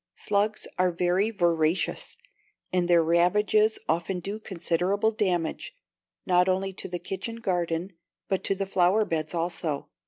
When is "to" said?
6.73-6.87, 8.45-8.55